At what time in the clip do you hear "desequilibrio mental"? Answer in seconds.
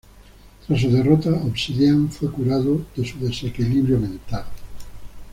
3.19-4.45